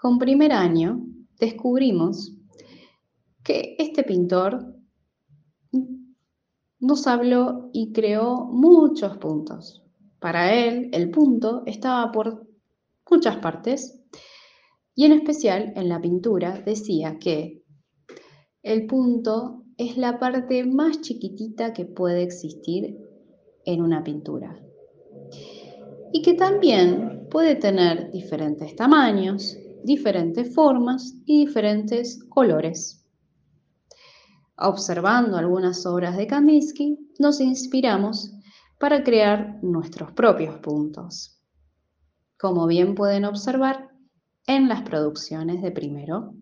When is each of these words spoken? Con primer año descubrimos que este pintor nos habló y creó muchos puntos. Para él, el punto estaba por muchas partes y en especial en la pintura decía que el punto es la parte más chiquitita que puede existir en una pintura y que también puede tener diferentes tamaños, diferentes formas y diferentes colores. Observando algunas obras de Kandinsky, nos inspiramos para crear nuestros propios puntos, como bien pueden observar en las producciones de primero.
Con 0.00 0.18
primer 0.18 0.52
año 0.52 1.04
descubrimos 1.38 2.34
que 3.44 3.76
este 3.78 4.02
pintor 4.02 4.74
nos 6.78 7.06
habló 7.06 7.68
y 7.74 7.92
creó 7.92 8.46
muchos 8.46 9.18
puntos. 9.18 9.84
Para 10.18 10.54
él, 10.54 10.88
el 10.92 11.10
punto 11.10 11.64
estaba 11.66 12.10
por 12.12 12.46
muchas 13.10 13.36
partes 13.36 14.00
y 14.94 15.04
en 15.04 15.12
especial 15.12 15.74
en 15.76 15.88
la 15.90 16.00
pintura 16.00 16.62
decía 16.64 17.18
que 17.18 17.62
el 18.62 18.86
punto 18.86 19.64
es 19.76 19.98
la 19.98 20.18
parte 20.18 20.64
más 20.64 21.02
chiquitita 21.02 21.74
que 21.74 21.84
puede 21.84 22.22
existir 22.22 22.96
en 23.66 23.82
una 23.82 24.02
pintura 24.02 24.62
y 26.12 26.22
que 26.22 26.34
también 26.34 27.28
puede 27.30 27.54
tener 27.54 28.10
diferentes 28.10 28.74
tamaños, 28.76 29.56
diferentes 29.84 30.54
formas 30.54 31.14
y 31.24 31.46
diferentes 31.46 32.22
colores. 32.28 33.06
Observando 34.56 35.36
algunas 35.36 35.86
obras 35.86 36.16
de 36.16 36.26
Kandinsky, 36.26 36.98
nos 37.18 37.40
inspiramos 37.40 38.32
para 38.78 39.02
crear 39.02 39.58
nuestros 39.62 40.12
propios 40.12 40.58
puntos, 40.58 41.42
como 42.38 42.66
bien 42.66 42.94
pueden 42.94 43.24
observar 43.24 43.90
en 44.46 44.68
las 44.68 44.82
producciones 44.82 45.62
de 45.62 45.70
primero. 45.70 46.34